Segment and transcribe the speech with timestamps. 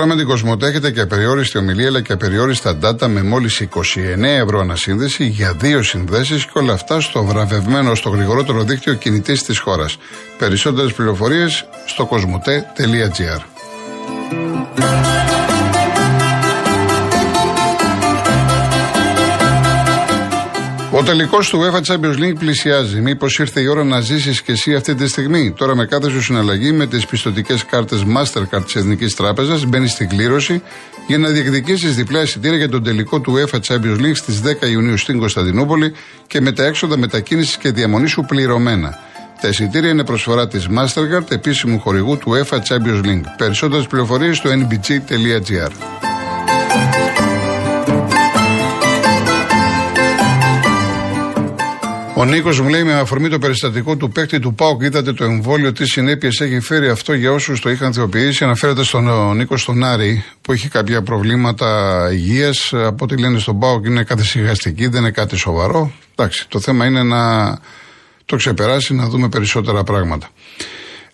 [0.00, 4.22] Τώρα με την Κοσμοτέ έχετε και απεριόριστη ομιλία αλλά και απεριόριστα data με μόλις 29
[4.22, 9.58] ευρώ ανασύνδεση για δύο συνδέσεις και όλα αυτά στο βραβευμένο στο γρηγορότερο δίκτυο κινητής της
[9.58, 9.98] χώρας.
[10.38, 13.40] Περισσότερες πληροφορίες στο κοσμοτέ.gr.
[21.00, 23.00] Ο τελικός του UEFA Champions League πλησιάζει.
[23.00, 26.22] Μήπως ήρθε η ώρα να ζήσεις και εσύ αυτή τη στιγμή; Τώρα με κάθε σου
[26.22, 30.62] συναλλαγή με τις πιστοτικές κάρτες Mastercard της Εθνικής Τράπεζας μπαίνεις στην κλήρωση
[31.06, 34.96] για να διεκδικήσεις διπλά εισιτήρια για τον τελικό του UEFA Champions League στις 10 Ιουνίου
[34.96, 35.92] στην Κωνσταντινούπολη
[36.26, 38.98] και με τα έξοδα μετακίνησης και διαμονή σου πληρωμένα.
[39.40, 43.24] Τα εισιτήρια είναι προσφορά της Mastercard, επίσημου χορηγού του UEFA Champions League.
[43.36, 46.09] Περισσότερες πληροφορίες στο nbg.gr.
[52.20, 55.72] Ο Νίκος μου λέει με αφορμή το περιστατικό του παίκτη του Πάουκ, είδατε το εμβόλιο,
[55.72, 60.24] τι συνέπειες έχει φέρει αυτό για όσους το είχαν θεοποιήσει; Αναφέρεται στον Νίκος στον Άρη,
[60.40, 62.72] που έχει κάποια προβλήματα υγείας.
[62.72, 65.92] Από ό,τι λένε στον Πάουκ είναι καθησυχαστική, δεν είναι κάτι σοβαρό.
[66.14, 67.58] Εντάξει, το θέμα είναι να
[68.24, 70.28] το ξεπεράσει, να δούμε περισσότερα πράγματα.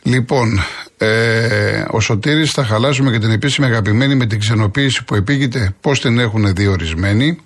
[0.03, 0.61] Λοιπόν,
[0.99, 6.01] ε, ο Σωτήρης θα χαλάσουμε και την επίσημη αγαπημένη με την ξενοποίηση που επήγεται, πώς
[6.01, 7.39] την έχουν διορισμένη.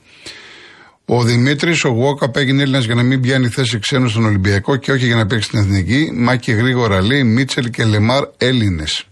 [1.13, 4.93] Ο Δημήτρης, ο Γουόκαπ έγινε Έλληνας για να μην πιάνει θέση ξένου στον Ολυμπιακό και
[4.93, 6.11] όχι για να παίξει στην Εθνική.
[6.15, 9.05] Μάκη γρήγορα λέει Μίτσελ και Λεμάρ Έλληνες.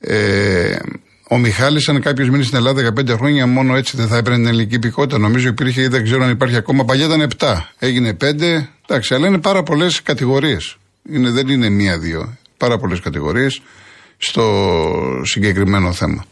[0.00, 0.76] Ε,
[1.28, 4.46] ο Μιχάλης, αν κάποιος μείνει στην Ελλάδα 15 χρόνια, μόνο έτσι δεν θα έπαιρνε την
[4.46, 5.18] ελληνική υπηκότητα.
[5.18, 6.84] Νομίζω υπήρχε ή δεν ξέρω αν υπάρχει ακόμα.
[6.84, 7.56] Παλιά ήταν 7.
[7.78, 8.68] Έγινε 5.
[8.86, 10.76] Εντάξει, αλλά είναι πάρα πολλές κατηγορίες.
[11.32, 12.36] δεν είναι μία-δύο.
[12.56, 13.62] Πάρα πολλές κατηγορίες
[14.16, 14.44] στο
[15.24, 16.24] συγκεκριμένο θέμα.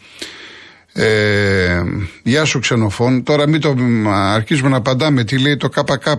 [0.93, 1.83] Ε,
[2.23, 3.23] γεια σου ξενοφών.
[3.23, 3.75] Τώρα μην το
[4.11, 6.09] αρχίσουμε να απαντάμε τι λέει το ΚΚ.
[6.09, 6.17] Α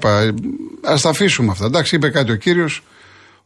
[1.01, 1.65] τα αφήσουμε αυτά.
[1.65, 2.83] Εντάξει, είπε κάτι ο κύριος.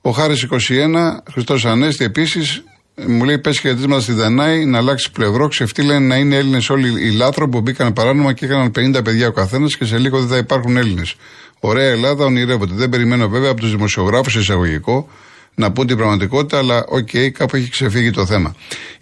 [0.01, 2.63] Ο Χάρης 21, Χριστός Ανέστη επίσης,
[3.07, 5.47] μου λέει: Πες χαιρετίσματα στη Δανάη να αλλάξει πλευρό.
[5.47, 9.31] Ξεφτύλανε να είναι Έλληνες όλοι οι λάτροποι που μπήκαν παράνομα και είχαν 50 παιδιά ο
[9.31, 11.15] καθένας και σε λίγο δεν θα υπάρχουν Έλληνες.
[11.59, 12.73] Ωραία Ελλάδα ονειρεύονται.
[12.75, 15.09] Δεν περιμένω βέβαια από τους δημοσιογράφους εισαγωγικό
[15.55, 18.55] να πούν την πραγματικότητα, αλλά οκ, okay, κάπου έχει ξεφύγει το θέμα.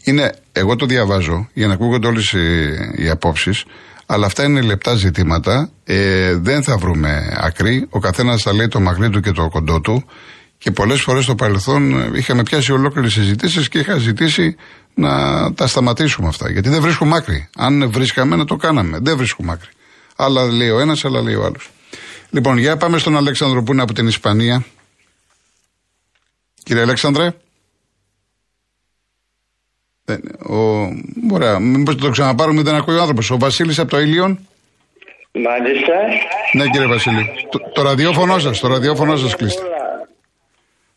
[0.04, 3.64] Είναι, εγώ το διαβάζω για να ακούγονται όλες οι, οι απόψεις,
[4.06, 5.70] αλλά αυτά είναι λεπτά ζητήματα.
[5.84, 7.88] Ε, δεν θα βρούμε άκρη.
[7.90, 10.06] Ο καθένας θα λέει το μακρύ του και το κοντό του.
[10.58, 14.56] Και πολλές φορές στο παρελθόν είχαμε πιάσει ολόκληρες συζητήσεις και είχα ζητήσει
[14.94, 15.10] να
[15.54, 16.52] τα σταματήσουμε αυτά.
[16.52, 17.50] Γιατί δεν βρίσκουμε άκρη.
[17.58, 18.98] Αν βρίσκαμε, να το κάναμε.
[19.02, 19.70] Δεν βρίσκουμε άκρη.
[20.16, 21.70] Άλλα λέει ο ένας, άλλα λέει ο άλλος.
[22.30, 24.66] Λοιπόν, για πάμε στον Αλέξανδρο που είναι από την Ισπανία.
[26.64, 27.32] Κύριε Αλέξανδρε.
[30.50, 30.56] Ο,
[31.32, 33.32] ωραία, μήπως το ξαναπάρουμε, δεν ακούει ο άνθρωπος.
[33.32, 34.40] Ο Βασίλης από το Ήλιον.
[35.34, 35.94] Μάλιστα.
[36.54, 37.32] Ναι κύριε Βασίλη.
[37.50, 39.62] Το, το ραδιόφωνο σας, το ραδιόφωνο σας κλείστε.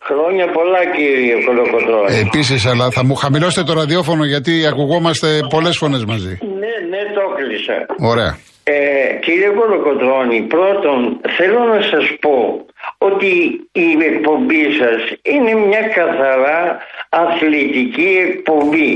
[0.02, 2.18] Χρόνια πολλά κύριε Κολοκοτρώνη.
[2.18, 6.38] Επίσης, αλλά θα μου χαμηλώσετε το ραδιόφωνο γιατί ακουγόμαστε πολλές φωνές μαζί.
[6.40, 7.86] Ναι, ναι, το κλείσα.
[7.98, 8.38] Ωραία.
[8.64, 8.74] Ε,
[9.20, 12.64] κύριε Κολοκοτρώνη, πρώτον θέλω να σας πω
[13.08, 13.32] ότι
[13.72, 16.78] η εκπομπή σας είναι μια καθαρά
[17.08, 18.92] αθλητική εκπομπή.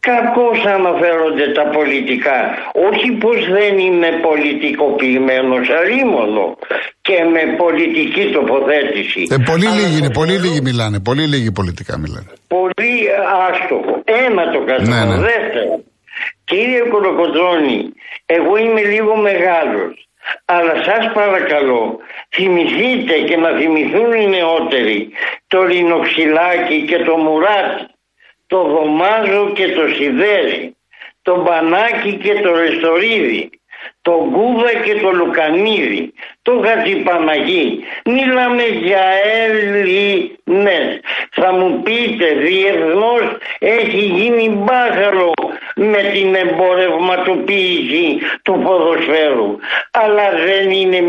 [0.00, 2.38] Κακώς αναφέρονται τα πολιτικά.
[2.88, 6.46] Όχι πως δεν είμαι πολιτικοποιημένος αρήμονο
[7.06, 9.20] και με πολιτική τοποθέτηση.
[9.30, 12.30] Ε, πολύ λίγοι είναι, πολύ λίγοι μιλάνε, πολύ λίγοι πολιτικά μιλάνε.
[12.48, 12.94] Πολύ
[13.46, 13.94] άστοχο.
[14.26, 15.04] Ένα το κατάλαβα.
[15.04, 15.22] Ναι, ναι.
[15.30, 15.72] Δεύτερο,
[16.44, 17.78] κύριε Κολοκοτρώνη,
[18.26, 19.92] εγώ είμαι λίγο μεγάλος.
[20.44, 21.98] Αλλά σας παρακαλώ
[22.30, 25.10] θυμηθείτε και να θυμηθούν οι νεότεροι
[25.46, 27.86] το ρινοξυλάκι και το μουράτι,
[28.46, 30.76] το δωμάζο και το σιδέρι,
[31.22, 33.50] το μπανάκι και το ρεστορίδι,
[34.02, 36.12] το γκούδα και το λουκανίδι,
[36.42, 37.84] το γατζιπαναγί.
[38.04, 39.02] Μιλάμε για
[39.44, 41.00] Έλληνες.
[41.30, 45.32] Θα μου πείτε διεθνώς έχει γίνει μπάχαρο
[45.74, 48.06] με την εμπορευματοποίηση
[48.42, 49.50] του ποδοσφαίρου.
[50.02, 51.00] Αλλά δεν είναι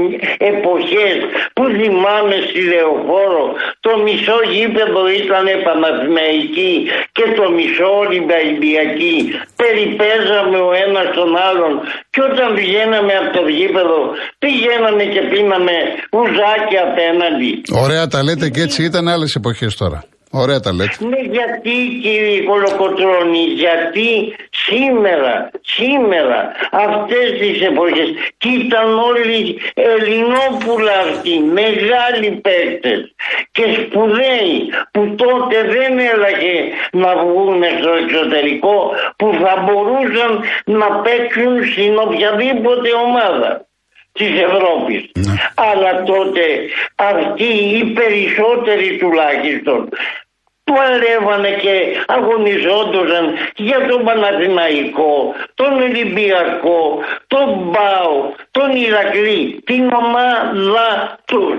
[0.52, 1.18] εποχές
[1.56, 3.46] που θυμάμαι στη Λεωφόρο
[3.86, 6.74] το μισό γήπεδο ήταν επαναθημαϊκή
[7.12, 9.18] και το μισό Ολυμπιακή.
[9.62, 11.74] Περιπέζαμε ο ένας τον άλλον
[12.14, 14.00] και όταν πηγαίναμε από το γήπεδο
[14.44, 15.76] πηγαίναμε και πίναμε
[16.18, 17.52] ουζάκι απέναντι.
[17.84, 20.00] Ωραία τα λέτε και έτσι ήταν άλλες εποχές τώρα.
[20.42, 20.96] Ωραία τα λέτε.
[21.00, 24.10] Ναι, γιατί κύριε Κολοκοτρώνη, γιατί
[24.50, 33.16] σήμερα, σήμερα, αυτές τις εποχές, και ήταν όλοι Ελληνόπουλα αυτοί, μεγάλοι παίκτες
[33.52, 34.58] και σπουδαίοι,
[34.92, 36.58] που τότε δεν έλαγε
[36.92, 40.32] να βγουν στο εξωτερικό, που θα μπορούσαν
[40.66, 43.66] να παίξουν στην οποιαδήποτε ομάδα
[44.18, 45.02] της Ευρώπης.
[45.14, 45.34] Ναι.
[45.56, 46.46] Αλλά τότε
[46.96, 49.90] αυτοί οι περισσότεροι τουλάχιστον
[50.74, 61.58] παλεύανε και αγωνιζόντουσαν για τον Παναθηναϊκό, τον Ολυμπιακό, τον Μπάου, τον Ηρακλή, την ομάδα τους.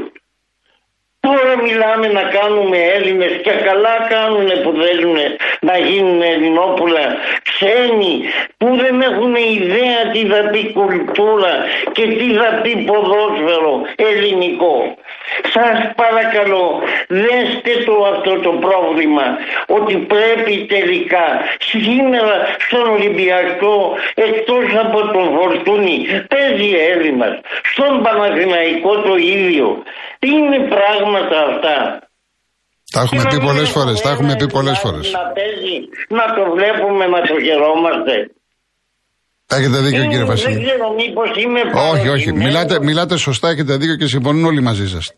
[1.26, 5.16] Τώρα μιλάμε να κάνουμε Έλληνες και καλά κάνουν που θέλουν
[5.60, 7.04] να γίνουν Ελληνόπουλα
[7.48, 8.14] ξένοι
[8.56, 11.54] που δεν έχουν ιδέα τι θα πει κουλτούρα
[11.92, 14.96] και τι θα πει ποδόσφαιρο ελληνικό.
[15.54, 19.26] Σας παρακαλώ δέστε το αυτό το πρόβλημα
[19.66, 21.26] ότι πρέπει τελικά
[21.58, 25.96] σήμερα στον Ολυμπιακό εκτός από τον Φορτούνη
[26.32, 27.40] παίζει Έλληνας
[27.72, 29.82] στον Παναθηναϊκό το ίδιο.
[30.18, 30.58] Τι είναι
[31.16, 31.76] πράγματα αυτά.
[32.90, 34.00] Τα έχουμε πει πολλές φορές.
[34.00, 35.10] Τα έχουμε πει πολλές φορές.
[35.12, 35.76] Να παίζει,
[36.08, 38.14] να το βλέπουμε, να το χαιρόμαστε.
[39.46, 40.54] Έχετε δίκιο κύριε Βασίλη.
[40.54, 41.60] Δεν ξέρω μήπως είμαι
[41.92, 42.32] Όχι, όχι.
[42.32, 45.14] Μιλάτε, μιλάτε σωστά, έχετε δίκιο και συμφωνούν όλοι μαζί σας.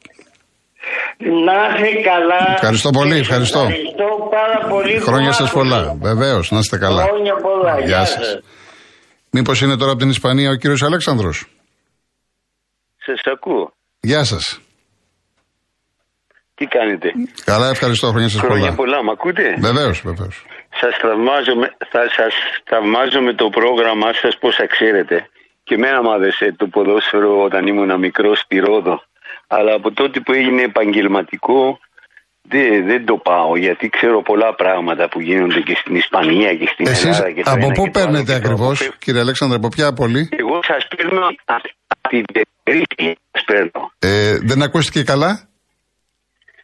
[1.18, 2.52] Να είστε καλά.
[2.54, 3.58] Ευχαριστώ πολύ, ευχαριστώ.
[3.58, 4.98] Ευχαριστώ πάρα πολύ.
[4.98, 5.96] Χρόνια σας πολλά.
[6.00, 7.02] Βεβαίως, να είστε καλά.
[7.02, 7.80] Χρόνια πολλά.
[7.80, 8.38] Γεια σας.
[9.30, 11.46] Μήπως είναι τώρα από την Ισπανία ο κύριος Αλέξανδρος;
[13.06, 13.72] Σας ακούω.
[14.00, 14.60] Γεια σας.
[16.58, 17.08] Τι κάνετε;
[17.50, 18.06] Καλά, ευχαριστώ.
[18.12, 18.52] Χρόνια σας πολλά.
[18.54, 20.36] Χρόνια πολλά, μ' ακούτε; Βεβαίως, βεβαίως.
[20.80, 22.34] Σας θαυμάζω, με- θα σας
[22.70, 25.16] θαυμάζω με το πρόγραμμά σας πόσα ξέρετε.
[25.66, 28.96] Και εμένα μου άρεσε το ποδόσφαιρο όταν ήμουν μικρός στη Ρόδο.
[29.56, 31.78] Αλλά από τότε που έγινε επαγγελματικό
[32.52, 36.86] δεν, δεν το πάω γιατί ξέρω πολλά πράγματα που γίνονται και στην Ισπανία και στην
[36.86, 37.30] Εσείς Ελλάδα.
[37.32, 38.92] Και το από ένα πού και το άλλο παίρνετε και το ακριβώς, άλλο.
[38.98, 41.26] κύριε Αλέξανδρο, από ποια πόλη; Εγώ σας παίρνω
[41.94, 43.08] από την Τενερίφη.
[43.32, 43.80] Σας παίρνω.
[43.98, 45.30] Ε, δεν ακούστηκε καλά;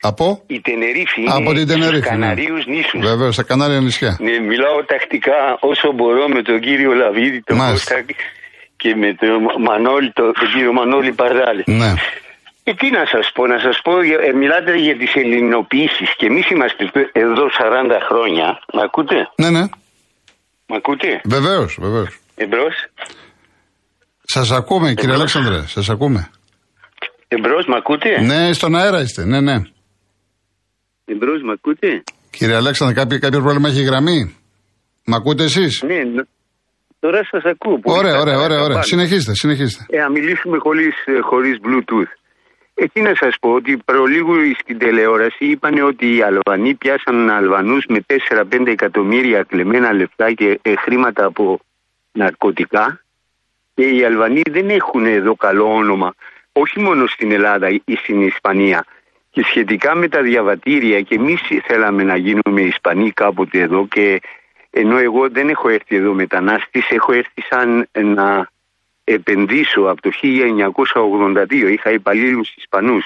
[0.06, 1.96] Από; Η Τενερίφη είναι Από την Τενερίφη.
[1.96, 3.00] στους Καναρίους νήσους.
[3.00, 4.16] Βεβαίω, στα Κανάρια νησιά.
[4.20, 7.94] Ναι, μιλάω τακτικά όσο μπορώ με τον κύριο Λαβίδη, τον Μάλιστα.
[7.94, 8.12] Κώστα
[8.76, 11.62] και με τον Μανώλη, τον, τον κύριο Μανώλη Παρδάλη.
[11.66, 11.92] Ναι.
[12.64, 16.50] Ε, τι να σας πω, να σας πω, ε, μιλάτε για τις ελληνοποιήσεις και εμείς
[16.50, 18.58] είμαστε εδώ 40 χρόνια.
[18.72, 19.62] Μ' ακούτε, Ναι, ναι.
[20.66, 22.18] μ' ακούτε, Βεβαίως, βεβαίως.
[22.36, 22.74] εμπρός,
[24.22, 26.30] Σας ακούμε, κύριε Αλέξανδρε, σας ακούμε.
[27.28, 29.24] εμπρός, μ' ακούτε, Ναι, στον αέρα είστε.
[29.24, 29.56] Ναι, ναι.
[31.04, 34.36] Εμπρός, μ' ακούτε; Κύριε Αλέξανδρε, κάποιο, κάποιο πρόβλημα έχει η γραμμή;
[35.06, 36.28] Μ' ακούτε εσείς; Ναι, ν-
[37.00, 37.78] τώρα σας ακούω.
[37.78, 38.58] πολύ Ωραία, καλά, ωραία, ωραία, ωραία.
[38.58, 38.82] καμπάνα.
[38.82, 39.86] Συνεχίστε, συνεχίστε.
[39.88, 42.12] Ε, να μιλήσουμε χωρίς, ε, χωρίς Bluetooth.
[42.74, 47.84] Ε, τι να σας πω, ότι προλίγου στην τηλεόραση είπαν ότι οι Αλβανοί πιάσαν Αλβανούς
[47.88, 51.60] με 4-5 εκατομμύρια κλεμμένα λεφτά και ε, χρήματα από
[52.12, 53.00] ναρκωτικά
[53.74, 56.14] και οι Αλβανοί δεν έχουν εδώ καλό όνομα,
[56.52, 58.84] όχι μόνο στην Ελλάδα ή στην Ισπανία.
[59.34, 64.20] Και σχετικά με τα διαβατήρια και εμείς θέλαμε να γίνουμε Ισπανοί κάποτε εδώ και
[64.70, 68.48] ενώ εγώ δεν έχω έρθει εδώ μετανάστης, έχω έρθει σαν να
[69.04, 71.70] επενδύσω από το 1982.
[71.72, 73.04] Είχα υπαλλήλους Ισπανούς,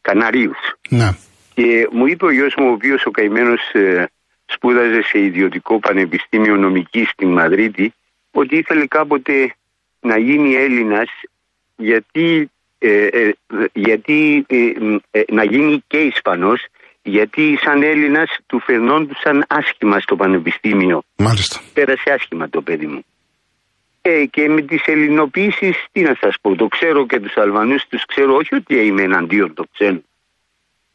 [0.00, 0.76] Καναρίους.
[0.88, 1.08] Ναι.
[1.54, 4.06] Και μου είπε ο γιος μου, ο οποίος ο καημένος ε,
[4.44, 7.94] σπούδαζε σε ιδιωτικό πανεπιστήμιο νομικής στην Μαδρίτη,
[8.30, 9.54] ότι ήθελε κάποτε
[10.00, 11.10] να γίνει Έλληνας
[11.76, 13.32] γιατί, ε, ε,
[13.72, 14.56] γιατί ε,
[15.10, 16.66] ε, να γίνει και Ισπανός
[17.02, 21.02] γιατί σαν Έλληνας του φαινόντουσαν άσχημα στο πανεπιστήμιο.
[21.16, 21.60] Μάλιστα.
[21.74, 23.04] Πέρασε άσχημα το παιδί μου.
[24.02, 28.04] Ε, και με τις ελληνοποίησεις, τι να σας πω, το ξέρω και τους Αλβανούς, τους
[28.04, 30.02] ξέρω όχι ότι είμαι εναντίον το ξένο.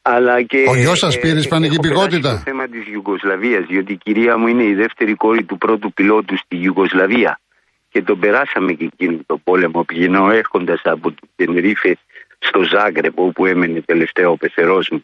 [0.01, 3.91] Αλλά και, Ο γιος σας πήρε ισπανική έχω περάσει υπηκότητα; Το θέμα της Ιουγκοσλαβίας, διότι
[3.93, 7.39] η κυρία μου είναι η δεύτερη κόρη του πρώτου πιλότου στη Ιουγκοσλαβία.
[7.91, 11.97] Και τον περάσαμε και εκείνο το πόλεμο, πηγαίνω έρχοντας από την Τενερίφε
[12.39, 15.03] στο Ζάγκρεπ, όπου έμενε τελευταίο ο πεθερός μου.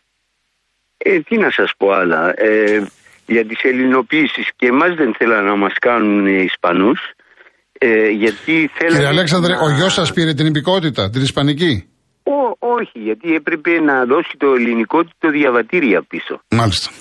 [0.98, 2.34] Ε, τι να σας πω άλλα.
[2.36, 2.84] Ε,
[3.26, 7.00] για τις ελληνοποίησεις και εμάς δεν θέλαν να μας κάνουν Ισπανούς.
[7.78, 11.90] Ε, γιατί θέλανε Κύριε Αλέξανδρε, να- ο γιος σας πήρε την υπηκότητα, την Ισπανική;
[12.24, 16.42] Ω, όχι, γιατί έπρεπε να δώσει το ελληνικό του το διαβατήρια πίσω.
[16.50, 16.92] Μάλιστα.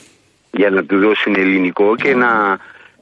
[0.50, 2.30] Για να του δώσουν ελληνικό και να,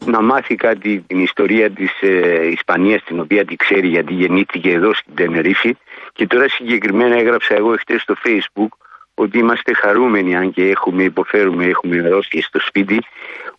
[0.06, 4.94] να μάθει κάτι την ιστορία της ε, Ισπανίας την οποία τη ξέρει γιατί γεννήθηκε εδώ
[4.94, 5.76] στην Τενερίφη.
[6.12, 8.68] Και τώρα συγκεκριμένα έγραψα εγώ χτες στο facebook
[9.14, 12.98] ότι είμαστε χαρούμενοι αν και έχουμε υποφέρουμε, έχουμε αρρώστιες στο σπίτι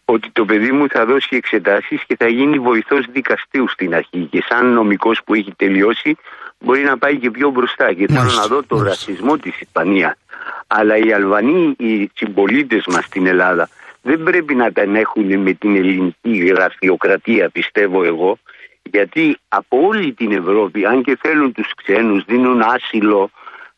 [0.05, 4.27] ότι το παιδί μου θα δώσει εξετάσεις και θα γίνει βοηθός δικαστήου στην αρχή.
[4.31, 6.15] Και σαν νομικός που έχει τελειώσει
[6.59, 7.93] μπορεί να πάει και πιο μπροστά.
[7.93, 8.89] Και θέλω Μάλιστα, να δω το μάλιστα.
[8.89, 10.13] ρατσισμό της Ισπανίας.
[10.67, 13.69] Αλλά οι Αλβανοί, οι συμπολίτες μας στην Ελλάδα
[14.03, 18.37] δεν πρέπει να τα έχουν με την ελληνική γραφειοκρατία πιστεύω εγώ
[18.83, 23.29] γιατί από όλη την Ευρώπη αν και θέλουν τους ξένους δίνουν άσυλο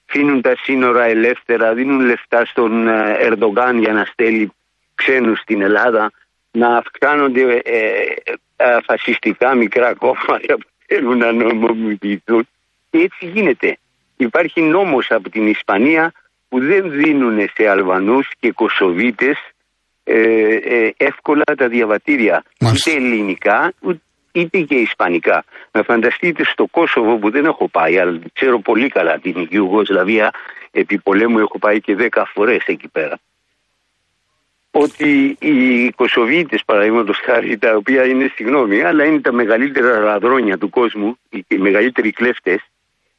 [0.09, 4.51] αφήνουν τα σύνορα ελεύθερα δίνουν λεφτά στον ε, Ερντογκάν για να στέλνει
[4.95, 6.11] ξένους στην Ελλάδα
[6.51, 8.13] να αυξάνονται ε, ε,
[8.55, 12.47] ε, φασιστικά μικρά κόμματα που θέλουν να νομιμοποιηθούν
[12.89, 13.77] και έτσι γίνεται.
[14.17, 16.11] Υπάρχει νόμος από την Ισπανία
[16.49, 19.37] που δεν δίνουν σε Αλβανούς και Κοσοβίτες
[20.07, 22.43] ε, ε, εύκολα τα διαβατήρια.
[22.59, 22.91] Μάλιστα.
[22.91, 23.73] Είτε ελληνικά,
[24.31, 25.43] είτε και ισπανικά.
[25.71, 30.31] Να φανταστείτε στο Κόσοβο που δεν έχω πάει, αλλά ξέρω πολύ καλά την Ιουγκοσλαβία,
[30.71, 33.19] επί πολέμου έχω πάει και δέκα φορές εκεί πέρα.
[34.71, 40.69] Ότι οι Κοσοβίτες παραδείγματος χάρη, τα οποία είναι συγγνώμη, αλλά είναι τα μεγαλύτερα ραδρόνια του
[40.69, 42.59] κόσμου, οι μεγαλύτεροι κλέφτες,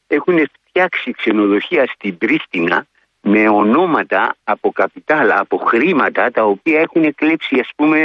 [0.06, 2.86] έχουν φτιάξει ξενοδοχεία στην Πρίστινα
[3.32, 7.98] με ονόματα από καπιτάλα, από χρήματα τα οποία έχουν κλέψει ας πούμε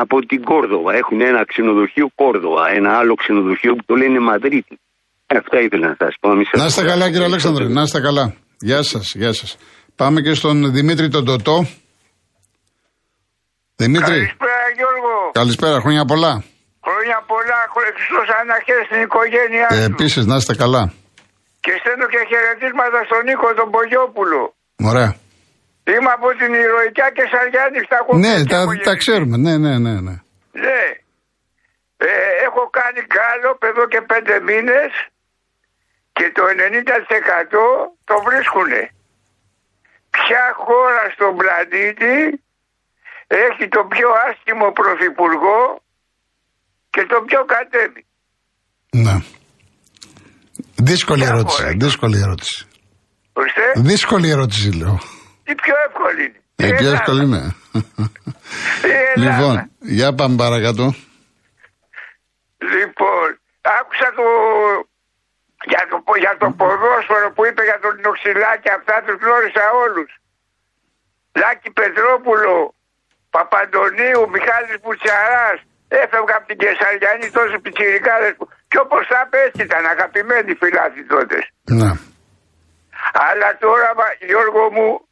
[0.00, 0.92] από την Κόρδοβα.
[1.00, 4.74] Έχουν ένα ξενοδοχείο Κόρδοβα, ένα άλλο ξενοδοχείο που το λένε Μαδρίτη.
[5.40, 6.28] Αυτά ήθελα να σας πω.
[6.62, 8.34] Να είστε καλά κύριε Αλέξανδρε, να είστε καλά.
[8.68, 9.56] Γεια σας, γεια σας.
[9.96, 11.66] Πάμε και στον Δημήτρη τον Τωτό.
[13.76, 14.18] Δημήτρη.
[14.18, 15.14] Καλησπέρα Γιώργο.
[15.32, 16.44] Καλησπέρα, χρόνια πολλά.
[16.86, 20.92] Χρόνια πολλά, Χριστός αναχές στην οικογένειά ε, Επίσης, να είστε καλά.
[21.64, 24.42] Και στέλνω και χαιρετίσματα στον Νίκο τον Πογιόπουλο.
[24.90, 25.10] Ωραία.
[25.90, 29.36] Είμαι από την Ηρωικιά και Σαριάννη στα Ναι, τα, τα ξέρουμε.
[29.36, 29.94] Ναι, ναι, ναι.
[30.00, 30.16] Ναι.
[30.64, 30.82] ναι.
[31.96, 32.10] Ε,
[32.46, 34.90] έχω κάνει καλό εδώ και πέντε μήνες
[36.12, 36.50] και το 90%
[38.04, 38.82] το βρίσκουνε.
[40.10, 42.42] Ποια χώρα στον πλανήτη
[43.26, 45.82] έχει το πιο άσχημο πρωθυπουργό
[46.90, 48.06] και το πιο κατέβη.
[48.90, 49.16] Ναι.
[50.82, 51.76] Δύσκολη ερώτηση.
[51.76, 52.66] Δύσκολη ερώτηση.
[53.32, 53.62] Ορίστε.
[53.76, 54.98] Δύσκολη ερώτηση λέω.
[55.44, 56.40] Τι πιο εύκολη είναι.
[56.56, 57.54] Ε, πιο εύκολη είναι.
[59.24, 60.84] λοιπόν, για πάμε παρακάτω.
[62.74, 63.26] Λοιπόν,
[63.78, 64.26] άκουσα το,
[65.72, 70.10] για το, για το ποδόσφαιρο που είπε για τον Νοξυλάκη, αυτά τους γνώρισα όλους.
[71.40, 72.56] Λάκη Πετρόπουλο,
[73.34, 75.58] Παπαντονίου, Μιχάλης Πουτσαράς,
[76.02, 81.36] έφευγα από την Κεσαριανή τόσοι πιτσιρικάδες που και όπως θα πέσει ήταν αγαπημένοι φιλάθοι τότε.
[81.64, 81.90] Ναι.
[83.12, 85.08] Αλλά τώρα Γιώργο μου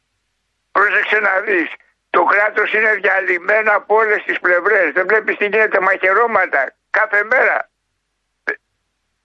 [0.71, 1.69] πρόσεξε να δεις.
[2.09, 4.93] Το κράτος είναι διαλυμένο από όλες τις πλευρές.
[4.93, 7.69] Δεν βλέπεις τι γίνεται μαχαιρώματα κάθε μέρα.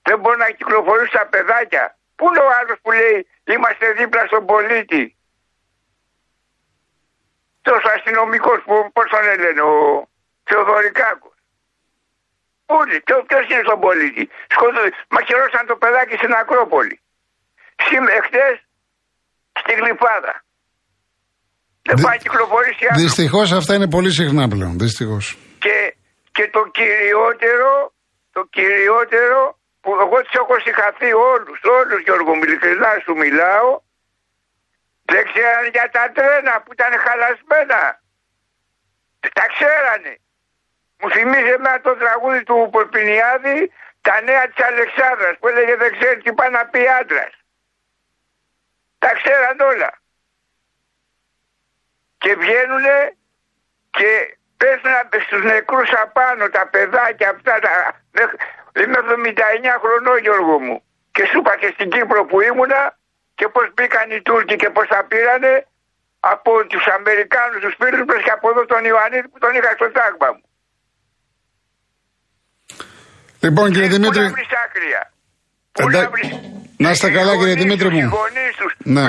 [0.03, 1.97] Δεν μπορεί να κυκλοφορήσουν τα παιδάκια.
[2.17, 5.17] Πού είναι ο άλλος που λέει είμαστε δίπλα στον πολίτη.
[7.63, 10.09] Τόσο αστυνομικός που πώς τον λένε ο
[10.45, 11.32] Θεοδωρικάκος.
[12.81, 12.97] Όλοι.
[13.29, 14.25] Ποιο είναι στον πολίτη.
[14.55, 14.81] Σκότω,
[15.15, 16.97] μαχαιρώσαν το παιδάκι στην Ακρόπολη.
[17.87, 18.47] Σήμερα, χτε,
[19.61, 20.35] στη Γλυφάδα.
[21.89, 23.01] Δεν πάει κυκλοφορήσει άλλο.
[23.03, 24.75] Δυστυχώς αυτά είναι πολύ συχνά πλέον.
[24.85, 25.25] Δυστυχώς.
[25.65, 25.77] Και,
[26.37, 27.73] και το κυριότερο,
[28.37, 29.41] το κυριότερο
[29.83, 33.71] που εγώ του έχω συγχαθεί όλους, όλους Γιώργο, ειλικρινά σου μιλάω,
[35.13, 37.83] δεν ξέραν για τα τρένα που ήταν χαλασμένα.
[39.39, 40.13] Τα ξέρανε.
[41.03, 46.23] Μου θυμίζει εμένα το τραγούδι του Πορπινιάδη τα νέα της Αλεξάνδρας που έλεγε δεν ξέρει
[46.23, 47.33] τι πάει να πει άντρας.
[48.99, 49.91] Τα ξέραν όλα.
[52.19, 53.17] Και βγαίνουνε
[53.91, 57.59] και πέσουν στους νεκρούς απάνω τα παιδάκια αυτά.
[57.59, 57.71] Τα...
[58.83, 60.83] Είμαι 79 χρονών Γιώργο μου.
[61.13, 62.99] Και σου είπα και στην Κύπρο που ήμουνα
[63.35, 65.67] και πώς μπήκαν οι Τούρκοι και πώς τα πήρανε
[66.21, 70.33] από τους Αμερικάνους τους φίλους και από εδώ τον Ιωαννίδη που τον είχα στο τάγμα
[70.33, 70.43] μου.
[73.45, 74.25] Λοιπόν, κύριε ε, Δημήτρη.
[75.73, 76.11] Πού να
[76.77, 78.11] Να είστε καλά, κύριε Δημήτρη μου.
[78.97, 79.09] Ναι.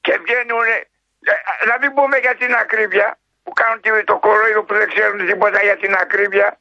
[0.00, 0.66] Και βγαίνουν.
[0.72, 5.60] Ε, να μην πούμε για την ακρίβεια που κάνουν το κορόιδο που δεν ξέρουν τίποτα
[5.62, 6.58] για την ακρίβεια.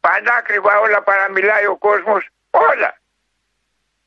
[0.00, 2.22] Πανάκριβα όλα παραμιλάει ο κόσμος.
[2.50, 2.90] Όλα.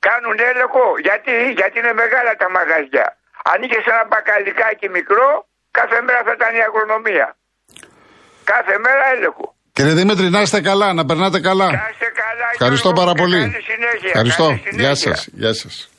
[0.07, 0.85] Κάνουν έλεγχο.
[1.07, 3.17] Γιατί, γιατί είναι μεγάλα τα μαγαζιά.
[3.51, 7.27] Αν είχε ένα μπακαλικάκι μικρό, κάθε μέρα θα ήταν η αγρονομία.
[8.43, 9.54] Κάθε μέρα έλεγχο.
[9.75, 11.65] Κύριε Δημήτρη, να είστε καλά, να περνάτε καλά.
[11.65, 11.81] καλά
[12.53, 13.51] Ευχαριστώ πάρα πολύ.
[14.05, 14.59] Ευχαριστώ.
[14.77, 15.27] Γεια σας.
[15.33, 15.89] Γεια σας.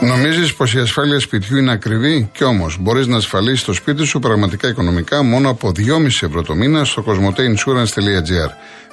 [0.00, 4.18] Νομίζεις πως η ασφάλεια σπιτιού είναι ακριβή, και όμως μπορείς να ασφαλίσεις το σπίτι σου
[4.18, 8.50] πραγματικά οικονομικά μόνο από 2,5 ευρώ το μήνα στο cosmoteinsurance.gr.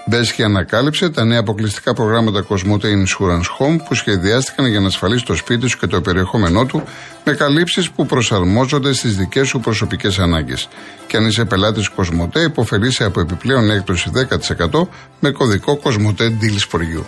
[0.09, 5.25] Μπες και ανακάλυψε τα νέα αποκλειστικά προγράμματα Cosmote Insurance Home που σχεδιάστηκαν για να ασφαλίσει
[5.25, 6.83] το σπίτι σου και το περιεχόμενό του
[7.23, 10.67] με καλύψεις που προσαρμόζονται στις δικές σου προσωπικές ανάγκες.
[11.07, 14.87] Και αν είσαι πελάτης Cosmote, υποφελείσαι από επιπλέον έκπτωση 10%
[15.19, 17.03] με κωδικό Cosmote Deals for You.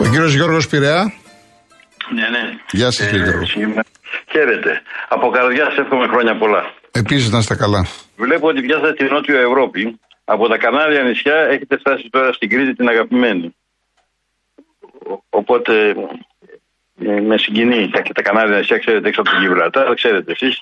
[0.00, 1.12] Ο κύριος Γιώργος Πειραιά.
[2.14, 2.58] Ναι, ναι.
[2.70, 3.44] Γεια σας, κύριε Γιώργο.
[4.32, 4.82] Χαίρετε.
[5.08, 6.62] Από καρδιά εύχομαι χρόνια πολλά.
[6.90, 7.86] Επίσης να είστε καλά.
[8.24, 9.82] Βλέπω ότι πιάσατε την Νότιο Ευρώπη.
[10.24, 13.54] Από τα Κανάρια νησιά έχετε φτάσει τώρα στην Κρήτη την αγαπημένη.
[15.30, 15.74] Οπότε
[17.08, 20.54] ε, με συγκινεί και τα Κανάρια νησιά, ξέρετε έξω από την Γιβραλτάρ, ξέρετε εσείς.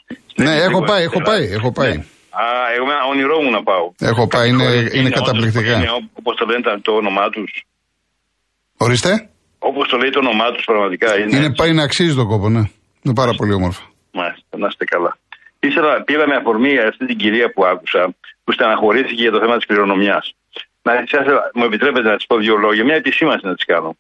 [0.43, 1.97] Ναι, έχω πάει, έχω πάει, έχω πάει.
[1.97, 2.05] Ναι.
[2.41, 2.45] Α,
[2.77, 3.87] εγώ όνειρό μου να πάω.
[4.11, 5.75] Έχω πάει, είναι, είναι, είναι καταπληκτικά.
[6.21, 7.51] Όπως το λένε το όνομά τους.
[8.77, 9.29] Ορίστε.
[9.59, 11.37] Όπως το λέει το όνομά τους, πραγματικά είναι.
[11.37, 12.63] Είναι πάει να αξίζει το κόπο, ναι.
[13.03, 13.83] Είναι πάρα πολύ όμορφο.
[14.13, 15.19] Μάλιστα, να είστε καλά.
[15.61, 19.67] Ήθελα, πήρα με αφορμή αυτή την κυρία που άκουσα, που στεναχωρήθηκε για το θέμα της
[19.67, 20.35] κληρονομιάς.
[20.83, 21.05] Να,
[21.55, 23.97] μου επιτρέπετε να της πω δύο λόγια, μια επισήμανση να της κάνω.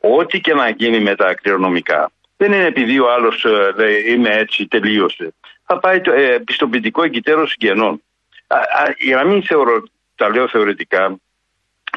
[0.00, 4.30] Ό,τι και να γίνει με τα κληρονομικά, δεν είναι επειδή ο άλλος ε, λέει είμαι
[4.30, 5.34] έτσι, τελείωσε.
[5.64, 8.02] Θα πάει το ε, πιστοποιητικό εγκυτέρο συγγενών.
[8.98, 9.82] Για να μην θεωρώ,
[10.14, 11.16] τα λέω θεωρητικά,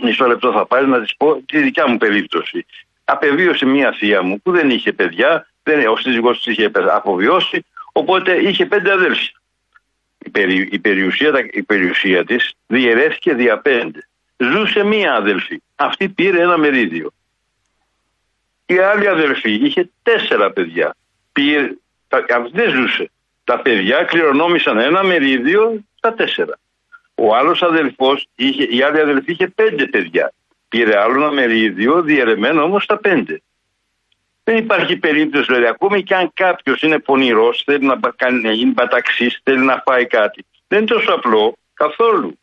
[0.02, 2.66] μισό λεπτό θα πάρει να της πω τη δικιά μου περίπτωση.
[3.04, 8.42] Απεβίωσε μία θεία μου που δεν είχε παιδιά, δεν, ο σύζυγός της είχε αποβιώσει, οπότε
[8.42, 9.42] είχε πέντε αδέλφια.
[10.26, 14.08] Η, περι, η, περιουσία, η περιουσία της διαιρέθηκε δια πέντε.
[14.38, 15.62] Ζούσε μία αδελφή.
[15.76, 17.14] Αυτή πήρε ένα μερίδιο.
[18.66, 20.96] Η άλλη αδελφή είχε τέσσερα παιδιά.
[21.32, 21.70] Πήρε,
[22.08, 23.12] αυτή δεν ζούσε.
[23.44, 26.60] Τα παιδιά κληρονόμησαν ένα μερίδιο στα τέσσερα.
[27.16, 28.28] Ο άλλος αδελφός,
[28.70, 30.34] η άλλη αδελφή είχε πέντε παιδιά.
[30.70, 33.42] Πήρε άλλο ένα μερίδιο, διαιρεμένο όμως στα πέντε.
[34.44, 38.72] Δεν υπάρχει περίπτωση, δηλαδή, ακόμη και αν κάποιος είναι πονηρός, θέλει να, κάνει, να γίνει
[38.72, 40.46] παταξής, θέλει να φάει κάτι.
[40.68, 42.40] Δεν είναι τόσο απλό καθόλου.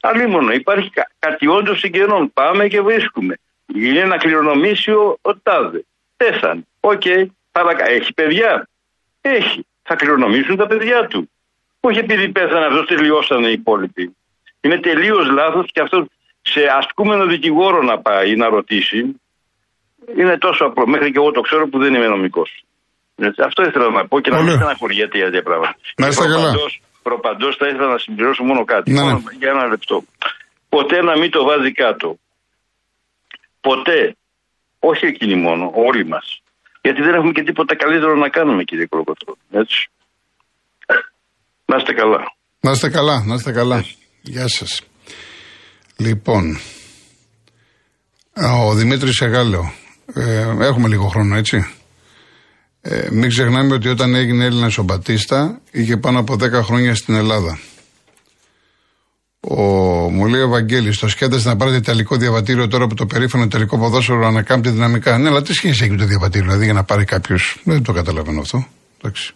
[0.00, 2.32] Αλίμονο, υπάρχει κα, κάτι όντως συγγενών.
[2.32, 3.38] Πάμε και βρίσκουμε.
[3.74, 5.84] Είναι να κληρονομήσει ο, ο τάδε.
[6.16, 6.66] Πέθανε.
[6.80, 7.26] Οκ, okay.
[7.86, 8.68] έχει παιδιά.
[9.20, 9.66] Έχει.
[9.82, 11.30] Θα κληρονομήσουν τα παιδιά του.
[11.80, 14.16] Όχι επειδή πέθανε αυτός, τελειώσαν οι υπόλοιποι.
[14.60, 16.06] Είναι τελείως λάθος και αυτός
[16.42, 19.20] σε ασκούμενο δικηγόρο να πάει να ρωτήσει.
[20.20, 20.86] Είναι τόσο απλό.
[20.86, 22.50] Μέχρι και εγώ το ξέρω που δεν είμαι νομικός.
[23.48, 25.76] Αυτό ήθελα να πω και να μην στεναχωριέται για τέτοια πράγματα.
[25.96, 26.52] Να είστε καλά.
[27.02, 28.92] Προπαντός θα ήθελα να συμπληρώσω μόνο κάτι.
[28.92, 29.18] Ναι, ναι.
[29.38, 30.04] για ένα λεπτό.
[30.68, 32.18] Ποτέ να μην το βάζει κάτω.
[33.60, 34.16] Ποτέ.
[34.78, 36.42] Όχι εκείνοι μόνο, όλοι μας.
[36.82, 39.36] Γιατί δεν έχουμε και τίποτα καλύτερο να κάνουμε, κύριε Κροκοτρό.
[39.50, 39.90] Έτσι.
[41.64, 42.20] Να είστε καλά.
[42.60, 43.84] Να είστε καλά, να είστε καλά.
[44.22, 44.82] Γεια σας.
[45.96, 46.58] Λοιπόν,
[48.66, 49.72] ο Δημήτρης Εγάλεο,
[50.14, 51.66] ε, έχουμε λίγο χρόνο έτσι.
[52.80, 57.14] Ε, μην ξεχνάμε ότι όταν έγινε Έλληνας ο Μπατίστα είχε πάνω από 10 χρόνια στην
[57.14, 57.58] Ελλάδα.
[59.40, 59.62] Ο,
[60.10, 63.78] μου λέει ο Βαγγέλης, το σκέφτεσαι να πάρετε ιταλικό διαβατήριο τώρα που το περίφημο τελικό
[63.78, 65.18] ποδόσφαιρο ανακάμπτει δυναμικά.
[65.18, 68.40] Ναι, αλλά τι σχέση έχει το διαβατήριο, δηλαδή για να πάρει κάποιος; Δεν το καταλαβαίνω
[68.40, 68.66] αυτό.
[68.98, 69.34] Εντάξει.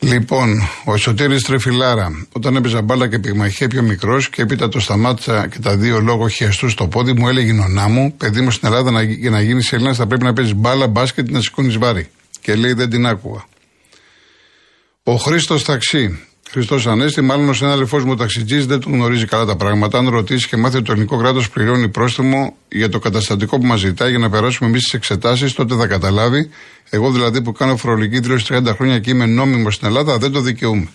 [0.00, 5.48] Λοιπόν, ο Εσωτήρης Τρεφιλάρα, όταν έπαιζα μπάλα και πυγμαχία πιο μικρός και έπειτα το σταμάτησα
[5.48, 8.68] και τα δύο λόγω χιαστού στο πόδι μου, έλεγε η νονά μου, παιδί μου στην
[8.68, 12.08] Ελλάδα να, για να γίνεις Έλληνας θα πρέπει να παίζεις μπάλα, μπάσκετ να σηκώνεις βάρη.
[12.40, 13.44] Και λέει δεν την άκουγα.
[15.02, 19.56] Ο Χρήστος Ταξί, Χριστός Ανέστη, μάλλον ο συνάδελφό μου ταξιτζής δεν του γνωρίζει καλά τα
[19.56, 19.98] πράγματα.
[19.98, 24.10] Αν ρωτήσει και μάθει το ελληνικό κράτος πληρώνει πρόστιμο για το καταστατικό που μας ζητάει
[24.10, 26.50] για να περάσουμε εμείς τις εξετάσεις, τότε θα καταλάβει.
[26.90, 30.40] Εγώ δηλαδή που κάνω φορολογική δήλωση 30 χρόνια και είμαι νόμιμος στην Ελλάδα, δεν το
[30.40, 30.88] δικαιούμαι.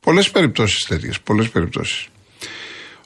[0.00, 1.20] Πολλές περιπτώσεις τέτοιες.
[1.20, 2.08] Πολλές περιπτώσεις.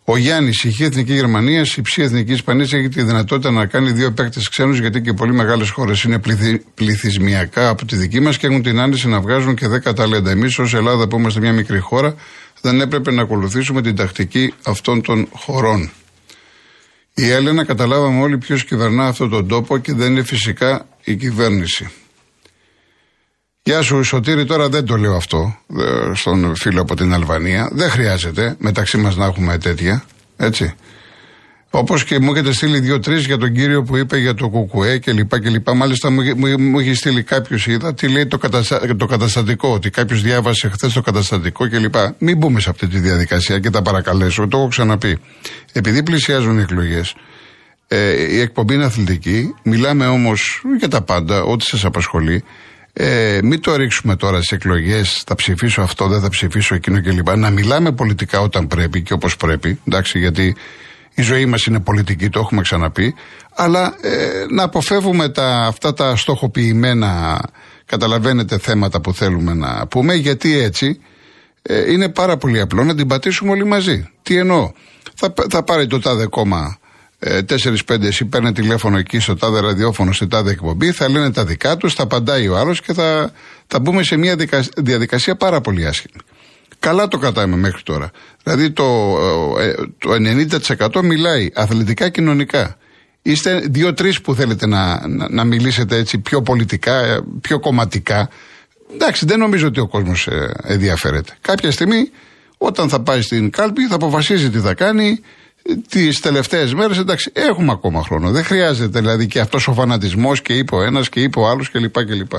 [0.04, 3.92] Ο Γιάννης, η Χ Εθνική Γερμανίας, η Ψή Εθνική Ισπανίας έχει τη δυνατότητα να κάνει
[3.92, 8.36] δύο παίκτες ξένους, γιατί και πολύ μεγάλες χώρες είναι πληθυ, πληθυσμιακά από τη δική μας
[8.36, 10.30] και έχουν την άνεση να βγάζουν και δέκα ταλέντα.
[10.30, 12.14] Εμείς ως Ελλάδα, που είμαστε μια μικρή χώρα,
[12.60, 15.90] δεν έπρεπε να ακολουθήσουμε την τακτική αυτών των χωρών.
[17.14, 21.90] Η Έλενα καταλάβαμε όλοι ποιος κυβερνά αυτόν τον τόπο και δεν είναι φυσικά η κυβέρνηση.
[23.64, 27.68] Γεια σου, Σωτήρη, τώρα δεν το λέω αυτό ε, στον φίλο από την Αλβανία.
[27.72, 30.05] Δεν χρειάζεται μεταξύ μας να έχουμε τέτοια.
[30.37, 30.75] Έτσι.
[31.70, 35.35] Όπως και μου έχετε στείλει δύο-τρεις για τον κύριο που είπε για το κουκουέ κλπ.
[35.44, 35.75] λοιπά.
[35.75, 39.68] Μάλιστα μου, μου, μου έχει στείλει κάποιος, είδα τι λέει το, καταστα, το καταστατικό.
[39.72, 41.94] Ότι κάποιος διάβασε χθες το καταστατικό κλπ.
[42.18, 44.48] Μην μπούμε σε αυτή τη διαδικασία και τα παρακαλέσω.
[44.48, 45.18] Το έχω ξαναπεί.
[45.72, 47.14] Επειδή πλησιάζουν οι εκλογές,
[47.88, 49.55] ε, η εκπομπή είναι αθλητική.
[49.62, 52.44] Μιλάμε όμως για τα πάντα, ό,τι σας απασχολεί.
[52.94, 57.37] Ε, μην το ρίξουμε τώρα στι εκλογές, θα ψηφίσω αυτό, δεν θα ψηφίσω εκείνο κλπ.
[57.37, 60.57] Να μιλάμε πολιτικά όταν πρέπει και όπως πρέπει, εντάξει, γιατί
[61.14, 63.14] η ζωή μας είναι πολιτική, το έχουμε ξαναπεί.
[63.55, 67.40] Αλλά ε, να αποφεύγουμε τα, αυτά τα στοχοποιημένα,
[67.87, 71.00] καταλαβαίνετε, θέματα που θέλουμε να πούμε, γιατί έτσι
[71.62, 74.11] ε, είναι πάρα πολύ απλό να την πατήσουμε όλοι μαζί.
[74.22, 74.70] Τι εννοώ,
[75.14, 76.78] θα, θα πάρει το τάδε κόμμα
[77.24, 81.76] 4-5 εσύ παίρνει τηλέφωνο εκεί στο τάδε ραδιόφωνο, σε τάδε εκπομπή, θα λένε τα δικά
[81.76, 83.32] τους, θα απαντάει ο άλλος και θα,
[83.66, 84.37] θα μπούμε σε μια
[84.76, 86.20] διαδικασία πάρα πολύ άσχημη.
[86.78, 88.11] Καλά το κατάμε μέχρι τώρα.
[88.42, 88.85] Δηλαδή το,
[89.61, 90.11] ε, το
[90.98, 92.76] 90% μιλάει αθλητικά κοινωνικά.
[93.22, 98.28] Είστε δύο-τρεις που θέλετε να, να, να, μιλήσετε έτσι πιο πολιτικά, ε, πιο κομματικά.
[98.94, 101.37] Εντάξει, δεν νομίζω ότι ο κόσμος ε, ενδιαφέρεται.
[101.40, 102.11] Κάποια στιγμή,
[102.58, 105.20] όταν θα πάει στην κάλπη, θα αποφασίζει τι θα κάνει,
[105.88, 108.31] τις τελευταίες μέρες, εντάξει, έχουμε ακόμα χρόνο.
[108.31, 111.70] Δεν χρειάζεται δηλαδή και αυτός ο φανατισμός και είπε ο ένας και είπε ο άλλος
[111.70, 112.05] κλπ.
[112.05, 112.33] κλπ.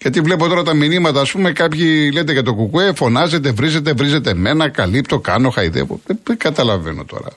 [0.00, 4.30] Γιατί βλέπω τώρα τα μηνύματα, ας πούμε, κάποιοι λέτε για το κουκουέ, φωνάζετε, βρίζετε, βρίζετε
[4.30, 6.00] εμένα, καλύπτω, κάνω, χαϊδεύω.
[6.06, 7.28] Δεν, καταλαβαίνω τώρα.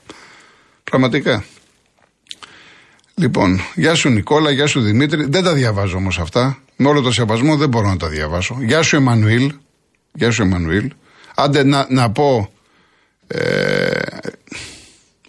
[0.84, 1.44] Πραγματικά.
[3.16, 5.26] Λοιπόν, γεια σου Νικόλα, γεια σου Δημήτρη.
[5.30, 6.58] Δεν τα διαβάζω όμως αυτά.
[6.76, 8.58] Με όλο το σεβασμό δεν μπορώ να τα διαβάσω.
[8.62, 9.54] Γεια σου Εμμανουήλ.
[10.14, 10.92] Γεια σου Εμμανουήλ.
[11.36, 12.50] Άντε να, να πω.
[13.28, 14.00] Ε,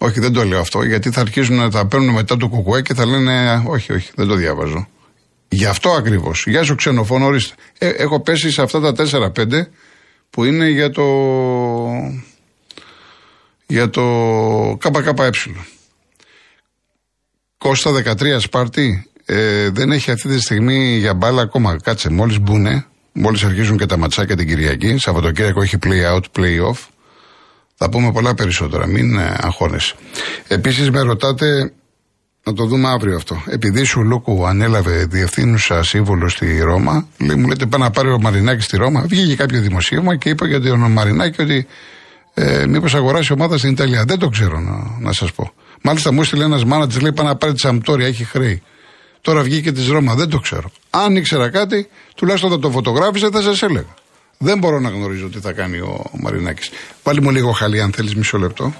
[0.03, 2.93] όχι, δεν το λέω αυτό, γιατί θα αρχίσουν να τα παίρνουν μετά το κουκουέ και
[2.93, 4.87] θα λένε Όχι, όχι, δεν το διαβάζω.
[5.47, 6.43] Γι' αυτό ακριβώς.
[6.47, 7.55] Γεια σου ξενοφόνο, ορίστε.
[7.77, 9.67] Ε, έχω πέσει σε αυτά τα 4-5
[10.29, 11.05] που είναι για το.
[13.67, 15.29] για το ΚΚΕ.
[17.57, 21.77] Κώστα 13 Σπάρτη ε, δεν έχει αυτή τη στιγμή για μπάλα ακόμα.
[21.83, 24.97] Κάτσε, μόλις μπουνε, μόλις αρχίζουν και τα ματσάκια την Κυριακή.
[24.97, 26.90] Σαββατοκύριακο έχει play out, play off.
[27.83, 28.87] Θα πούμε πολλά περισσότερα.
[28.87, 29.95] Μην ε, αγχώνεσαι.
[30.47, 31.73] Επίσης με ρωτάτε
[32.43, 33.43] να το δούμε αύριο αυτό.
[33.45, 38.19] Επειδή σου Λούκου ανέλαβε διευθύνουσα σύμβολο στη Ρώμα, λέει, μου λέτε πάει να πάρει ο
[38.19, 39.01] Μαρινάκης στη Ρώμα.
[39.01, 41.67] Βγήκε κάποιο δημοσίευμα και είπε για τον Μαρινάκη ότι
[42.33, 44.03] ε, μήπως αγοράσει ομάδα στην Ιταλία.
[44.05, 45.51] Δεν το ξέρω να, να σας πω.
[45.81, 48.61] Μάλιστα μου έστειλε ένας μάνατζ, λέει: Πάει να πάρει τη Σαμπτόρια, έχει χρέη.
[49.21, 50.71] Τώρα βγήκε της Ρώμα, δεν το ξέρω.
[50.89, 53.93] Αν ήξερα κάτι, τουλάχιστον θα το φωτογράφησε, θα σας έλεγα.
[54.43, 56.69] Δεν μπορώ να γνωρίζω τι θα κάνει ο Μαρινάκης.
[57.03, 58.73] Πάλι μου λίγο χαλί, αν θέλεις μισό λεπτό.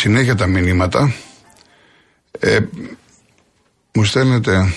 [0.00, 1.14] Συνέχεια τα μηνύματα.
[2.38, 2.58] Ε,
[3.92, 4.72] μου στέλνετε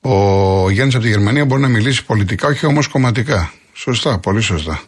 [0.00, 3.52] ο Γιάννης από τη Γερμανία μπορεί να μιλήσει πολιτικά, όχι όμως κομματικά.
[3.72, 4.80] Σωστά, πολύ σωστά.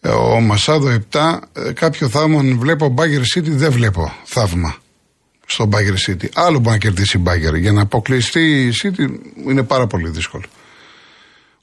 [0.00, 4.76] Ε, ο Μασάδο 7, ε, κάποιο θαύμα βλέπω Bagger City, δεν βλέπω θαύμα
[5.46, 6.26] στο Bagger City.
[6.34, 7.60] Άλλο μπορεί να κερδίσει η Bagger.
[7.60, 9.08] Για να αποκλειστεί η City
[9.48, 10.44] είναι πάρα πολύ δύσκολο.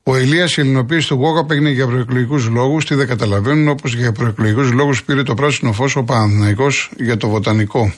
[0.07, 2.85] Ο Ελία η ελληνοποίηση του Γόγαπ έγινε για προεκλογικούς λόγους.
[2.85, 7.27] Τι δεν καταλαβαίνουν, όπως για προεκλογικούς λόγους πήρε το πράσινο φως ο Παναθυναϊκό για το
[7.27, 7.93] βοτανικό.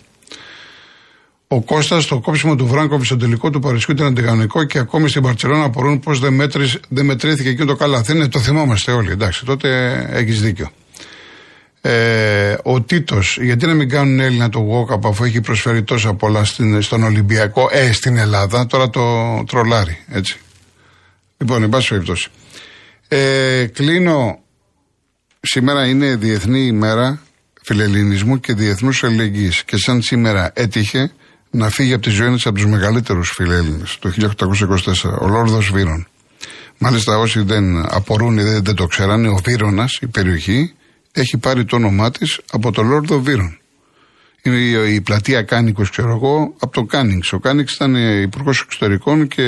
[1.48, 5.22] Ο Κώστας, το κόψιμο του Βράγκοβιτ στο τελικό του Παρισιού ήταν αντικανονικό και ακόμη στην
[5.22, 6.42] Παρσελόνα απορούν πώς δεν,
[6.90, 8.28] δεν μετρήθηκε εκείνο το καλαθί.
[8.28, 10.70] το θυμόμαστε όλοι, εντάξει, τότε έχεις δίκιο.
[11.82, 16.44] Ε, ο Τίτος, γιατί να μην κάνουν Έλληνα το Γόκαπ αφού έχει προσφέρει τόσα πολλά
[16.44, 19.02] στην, στον Ολυμπιακό, ε, στην Ελλάδα, τώρα το
[19.48, 20.38] τρολάρι, έτσι.
[21.38, 22.30] Λοιπόν, εν πάση περιπτώσει.
[23.08, 24.40] Ε, κλείνω.
[25.42, 27.22] Σήμερα είναι Διεθνή ημέρα
[27.62, 29.64] φιλελληνισμού και διεθνούς αλληλεγγύης.
[29.64, 31.12] Και σαν σήμερα έτυχε
[31.50, 36.08] να φύγει από τη ζωή ένας από τους μεγαλύτερους φιλέλληνες το 1824, ο Λόρδος Βύρον.
[36.78, 40.74] Μάλιστα, όσοι δεν απορούν ή δεν, δεν το ξέρανε, ο Βύρωνας, η περιοχή,
[41.12, 43.58] έχει πάρει το όνομά της από τον Λόρδο Βύρον.
[44.42, 47.22] Είναι η πλατεία Κάνιγγος, ξέρω εγώ, από το Κάνιγκ.
[47.32, 49.44] Ο Κάνιγκ ήταν υπουργός εξωτερικών και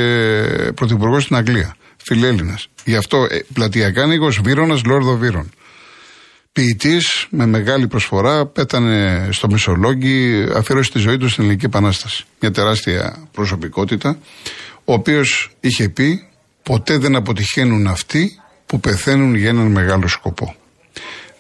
[0.75, 1.75] πρωθυπουργός στην Αγγλία
[2.09, 2.67] φιλέλληνας.
[2.85, 5.49] Γι' αυτό ε, πλατειακά νοικο Βύρονα Λόρδο Βύρων.
[6.51, 12.25] Ποιητής με μεγάλη προσφορά, πέθανε στο Μεσολόγγι, αφιέρωσε τη ζωή του στην Ελληνική Επανάσταση.
[12.39, 14.17] Μια τεράστια προσωπικότητα,
[14.85, 16.27] ο οποίος είχε πει:
[16.63, 20.55] Ποτέ δεν αποτυχαίνουν αυτοί που πεθαίνουν για έναν μεγάλο σκοπό.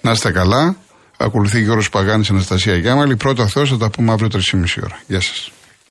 [0.01, 0.77] Να είστε καλά.
[1.17, 3.15] Ακολουθεί Γιώργος Παγάνης, Αναστασία Γιάμαλη.
[3.15, 5.01] Πρώτα Θεός θα τα πούμε αύριο 3,5 ώρα.
[5.07, 5.51] Γεια σας.